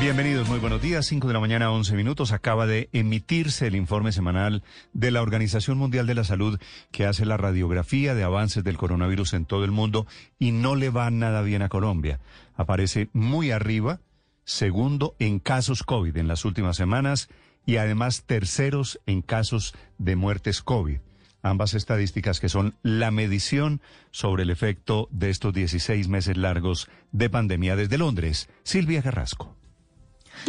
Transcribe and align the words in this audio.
Bienvenidos, 0.00 0.48
muy 0.48 0.58
buenos 0.58 0.80
días. 0.80 1.04
5 1.04 1.28
de 1.28 1.34
la 1.34 1.40
mañana, 1.40 1.70
11 1.70 1.94
minutos. 1.94 2.32
Acaba 2.32 2.66
de 2.66 2.88
emitirse 2.94 3.66
el 3.66 3.76
informe 3.76 4.12
semanal 4.12 4.62
de 4.94 5.10
la 5.10 5.20
Organización 5.20 5.76
Mundial 5.76 6.06
de 6.06 6.14
la 6.14 6.24
Salud 6.24 6.58
que 6.90 7.04
hace 7.04 7.26
la 7.26 7.36
radiografía 7.36 8.14
de 8.14 8.22
avances 8.22 8.64
del 8.64 8.78
coronavirus 8.78 9.34
en 9.34 9.44
todo 9.44 9.62
el 9.62 9.72
mundo 9.72 10.06
y 10.38 10.52
no 10.52 10.74
le 10.74 10.88
va 10.88 11.10
nada 11.10 11.42
bien 11.42 11.60
a 11.60 11.68
Colombia. 11.68 12.18
Aparece 12.56 13.10
muy 13.12 13.50
arriba, 13.50 14.00
segundo 14.44 15.16
en 15.18 15.38
casos 15.38 15.82
COVID 15.82 16.16
en 16.16 16.28
las 16.28 16.46
últimas 16.46 16.78
semanas 16.78 17.28
y 17.66 17.76
además 17.76 18.24
terceros 18.24 19.00
en 19.04 19.20
casos 19.20 19.74
de 19.98 20.16
muertes 20.16 20.62
COVID. 20.62 20.96
Ambas 21.42 21.74
estadísticas 21.74 22.40
que 22.40 22.48
son 22.48 22.74
la 22.82 23.10
medición 23.10 23.82
sobre 24.12 24.44
el 24.44 24.50
efecto 24.50 25.08
de 25.10 25.28
estos 25.28 25.52
16 25.52 26.08
meses 26.08 26.38
largos 26.38 26.88
de 27.12 27.28
pandemia 27.28 27.76
desde 27.76 27.98
Londres. 27.98 28.48
Silvia 28.62 29.02
Carrasco. 29.02 29.59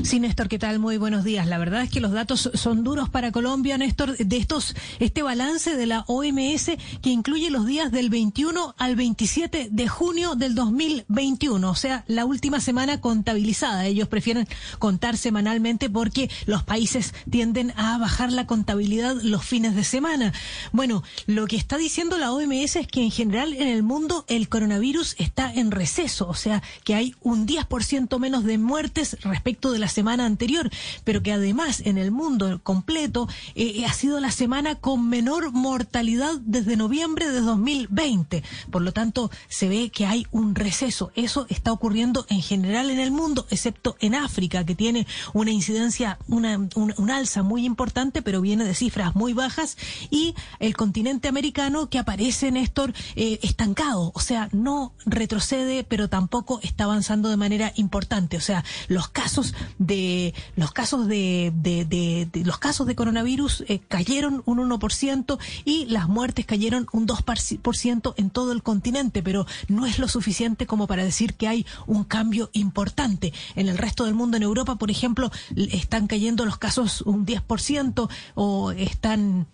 Sí, 0.03 0.19
Néstor, 0.19 0.47
¿qué 0.47 0.57
tal? 0.57 0.79
Muy 0.79 0.97
buenos 0.97 1.23
días. 1.23 1.45
La 1.45 1.59
verdad 1.59 1.83
es 1.83 1.89
que 1.89 1.99
los 1.99 2.11
datos 2.11 2.49
son 2.55 2.83
duros 2.83 3.09
para 3.09 3.31
Colombia, 3.31 3.77
Néstor, 3.77 4.17
de 4.17 4.37
estos, 4.37 4.75
este 4.99 5.21
balance 5.21 5.75
de 5.75 5.85
la 5.85 6.05
OMS 6.07 6.71
que 7.01 7.09
incluye 7.09 7.51
los 7.51 7.67
días 7.67 7.91
del 7.91 8.09
21 8.09 8.73
al 8.77 8.95
27 8.95 9.67
de 9.69 9.87
junio 9.87 10.35
del 10.35 10.55
2021, 10.55 11.69
o 11.69 11.75
sea, 11.75 12.03
la 12.07 12.25
última 12.25 12.59
semana 12.59 12.99
contabilizada. 12.99 13.85
Ellos 13.85 14.07
prefieren 14.07 14.47
contar 14.79 15.17
semanalmente 15.17 15.89
porque 15.89 16.31
los 16.47 16.63
países 16.63 17.13
tienden 17.29 17.71
a 17.75 17.97
bajar 17.99 18.31
la 18.31 18.47
contabilidad 18.47 19.17
los 19.21 19.45
fines 19.45 19.75
de 19.75 19.83
semana. 19.83 20.33
Bueno, 20.71 21.03
lo 21.27 21.45
que 21.45 21.57
está 21.57 21.77
diciendo 21.77 22.17
la 22.17 22.31
OMS 22.31 22.77
es 22.77 22.87
que 22.87 23.03
en 23.03 23.11
general 23.11 23.53
en 23.53 23.67
el 23.67 23.83
mundo 23.83 24.25
el 24.29 24.49
coronavirus 24.49 25.15
está 25.19 25.53
en 25.53 25.69
receso, 25.69 26.27
o 26.27 26.33
sea, 26.33 26.63
que 26.83 26.95
hay 26.95 27.13
un 27.21 27.45
10% 27.45 28.17
menos 28.19 28.45
de 28.45 28.57
muertes 28.57 29.17
respecto 29.21 29.71
de 29.71 29.80
la 29.81 29.89
semana 29.89 30.25
anterior, 30.25 30.69
pero 31.03 31.21
que 31.21 31.33
además 31.33 31.81
en 31.85 31.97
el 31.97 32.11
mundo 32.11 32.61
completo 32.63 33.27
eh, 33.55 33.83
ha 33.85 33.93
sido 33.93 34.19
la 34.19 34.31
semana 34.31 34.75
con 34.75 35.09
menor 35.09 35.51
mortalidad 35.51 36.35
desde 36.41 36.77
noviembre 36.77 37.29
de 37.29 37.41
2020. 37.41 38.43
Por 38.71 38.81
lo 38.81 38.93
tanto, 38.93 39.29
se 39.49 39.67
ve 39.67 39.89
que 39.89 40.05
hay 40.05 40.25
un 40.31 40.55
receso. 40.55 41.11
Eso 41.15 41.45
está 41.49 41.71
ocurriendo 41.71 42.25
en 42.29 42.41
general 42.41 42.89
en 42.89 42.99
el 42.99 43.11
mundo, 43.11 43.45
excepto 43.49 43.97
en 43.99 44.15
África, 44.15 44.65
que 44.65 44.75
tiene 44.75 45.07
una 45.33 45.51
incidencia, 45.51 46.17
una, 46.27 46.57
un, 46.75 47.11
alza 47.11 47.43
muy 47.43 47.65
importante, 47.65 48.21
pero 48.21 48.41
viene 48.41 48.63
de 48.63 48.73
cifras 48.73 49.15
muy 49.15 49.33
bajas, 49.33 49.77
y 50.09 50.35
el 50.59 50.77
continente 50.77 51.27
americano 51.27 51.89
que 51.89 51.99
aparece, 51.99 52.51
Néstor, 52.51 52.93
eh, 53.15 53.39
estancado, 53.41 54.11
o 54.13 54.19
sea, 54.19 54.49
no 54.51 54.93
retrocede, 55.05 55.83
pero 55.83 56.07
tampoco 56.07 56.59
está 56.63 56.85
avanzando 56.85 57.29
de 57.29 57.37
manera 57.37 57.73
importante. 57.75 58.37
O 58.37 58.41
sea, 58.41 58.63
los 58.87 59.09
casos 59.09 59.53
de 59.79 60.33
los 60.55 60.71
casos 60.71 61.07
de, 61.07 61.51
de, 61.53 62.29
los 62.43 62.57
casos 62.57 62.87
de 62.87 62.95
coronavirus 62.95 63.63
eh, 63.67 63.79
cayeron 63.87 64.43
un 64.45 64.57
1% 64.57 65.39
y 65.65 65.85
las 65.85 66.07
muertes 66.07 66.45
cayeron 66.45 66.87
un 66.91 67.07
2% 67.07 68.13
en 68.17 68.29
todo 68.29 68.51
el 68.51 68.63
continente, 68.63 69.23
pero 69.23 69.45
no 69.67 69.85
es 69.85 69.99
lo 69.99 70.07
suficiente 70.07 70.65
como 70.65 70.87
para 70.87 71.03
decir 71.03 71.33
que 71.35 71.47
hay 71.47 71.65
un 71.87 72.03
cambio 72.03 72.49
importante. 72.53 73.33
En 73.55 73.67
el 73.67 73.77
resto 73.77 74.05
del 74.05 74.13
mundo, 74.13 74.37
en 74.37 74.43
Europa, 74.43 74.75
por 74.75 74.91
ejemplo, 74.91 75.31
están 75.55 76.07
cayendo 76.07 76.45
los 76.45 76.57
casos 76.57 77.01
un 77.01 77.25
10% 77.25 78.09
o 78.35 78.71
están 78.71 79.47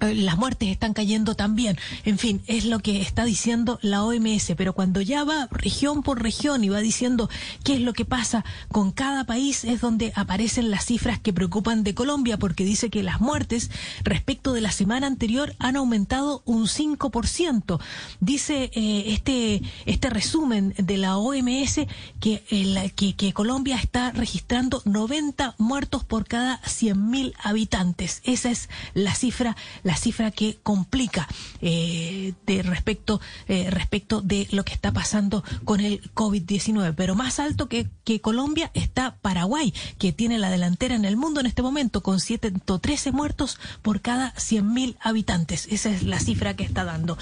las 0.00 0.36
muertes 0.36 0.68
están 0.68 0.92
cayendo 0.92 1.34
también. 1.34 1.78
En 2.04 2.18
fin, 2.18 2.42
es 2.46 2.64
lo 2.64 2.80
que 2.80 3.00
está 3.00 3.24
diciendo 3.24 3.78
la 3.80 4.02
OMS, 4.04 4.52
pero 4.56 4.72
cuando 4.72 5.00
ya 5.00 5.24
va 5.24 5.48
región 5.50 6.02
por 6.02 6.22
región 6.22 6.64
y 6.64 6.68
va 6.68 6.80
diciendo 6.80 7.30
qué 7.62 7.74
es 7.74 7.80
lo 7.80 7.92
que 7.92 8.04
pasa 8.04 8.44
con 8.68 8.90
cada 8.90 9.24
país, 9.24 9.64
es 9.64 9.80
donde 9.80 10.12
aparecen 10.16 10.70
las 10.70 10.86
cifras 10.86 11.20
que 11.20 11.32
preocupan 11.32 11.84
de 11.84 11.94
Colombia, 11.94 12.38
porque 12.38 12.64
dice 12.64 12.90
que 12.90 13.02
las 13.02 13.20
muertes 13.20 13.70
respecto 14.02 14.52
de 14.52 14.60
la 14.60 14.72
semana 14.72 15.06
anterior 15.06 15.54
han 15.58 15.76
aumentado 15.76 16.42
un 16.44 16.66
5%. 16.66 17.80
Dice 18.20 18.70
eh, 18.74 19.04
este, 19.06 19.62
este 19.86 20.10
resumen 20.10 20.74
de 20.76 20.98
la 20.98 21.16
OMS 21.18 21.80
que, 22.20 22.44
eh, 22.50 22.92
que, 22.96 23.14
que 23.14 23.32
Colombia 23.32 23.76
está 23.76 24.10
registrando 24.10 24.82
90 24.84 25.54
muertos 25.58 26.04
por 26.04 26.26
cada 26.26 26.60
100.000 26.62 27.34
habitantes. 27.42 28.20
Esa 28.24 28.50
es 28.50 28.68
la 28.94 29.14
cifra 29.14 29.56
la 29.84 29.96
cifra 29.96 30.32
que 30.32 30.58
complica 30.62 31.28
eh, 31.60 32.34
de 32.46 32.62
respecto, 32.62 33.20
eh, 33.46 33.70
respecto 33.70 34.20
de 34.20 34.48
lo 34.50 34.64
que 34.64 34.72
está 34.72 34.92
pasando 34.92 35.44
con 35.64 35.80
el 35.80 36.02
COVID-19. 36.14 36.94
Pero 36.96 37.14
más 37.14 37.38
alto 37.38 37.68
que, 37.68 37.86
que 38.02 38.20
Colombia 38.20 38.70
está 38.74 39.16
Paraguay, 39.22 39.72
que 39.98 40.12
tiene 40.12 40.38
la 40.38 40.50
delantera 40.50 40.96
en 40.96 41.04
el 41.04 41.16
mundo 41.16 41.40
en 41.40 41.46
este 41.46 41.62
momento 41.62 42.02
con 42.02 42.18
113 42.18 43.12
muertos 43.12 43.58
por 43.82 44.00
cada 44.00 44.34
100.000 44.34 44.96
habitantes. 45.00 45.68
Esa 45.70 45.90
es 45.90 46.02
la 46.02 46.18
cifra 46.18 46.56
que 46.56 46.64
está 46.64 46.84
dando. 46.84 47.16